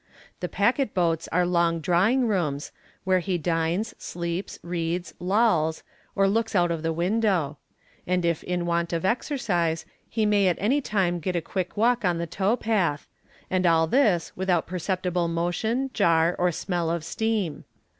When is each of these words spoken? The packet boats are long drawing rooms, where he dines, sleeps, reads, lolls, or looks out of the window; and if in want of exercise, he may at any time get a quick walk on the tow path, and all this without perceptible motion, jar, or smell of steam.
The 0.39 0.49
packet 0.49 0.95
boats 0.95 1.27
are 1.31 1.45
long 1.45 1.79
drawing 1.79 2.27
rooms, 2.27 2.71
where 3.03 3.19
he 3.19 3.37
dines, 3.37 3.93
sleeps, 3.99 4.57
reads, 4.63 5.13
lolls, 5.19 5.83
or 6.15 6.27
looks 6.27 6.55
out 6.55 6.71
of 6.71 6.81
the 6.81 6.91
window; 6.91 7.59
and 8.07 8.25
if 8.25 8.43
in 8.43 8.65
want 8.65 8.93
of 8.93 9.05
exercise, 9.05 9.85
he 10.09 10.25
may 10.25 10.47
at 10.47 10.57
any 10.59 10.81
time 10.81 11.19
get 11.19 11.35
a 11.35 11.39
quick 11.41 11.77
walk 11.77 12.03
on 12.03 12.17
the 12.17 12.25
tow 12.25 12.55
path, 12.57 13.07
and 13.47 13.67
all 13.67 13.85
this 13.85 14.31
without 14.35 14.65
perceptible 14.65 15.27
motion, 15.27 15.91
jar, 15.93 16.35
or 16.39 16.51
smell 16.51 16.89
of 16.89 17.03
steam. 17.05 17.63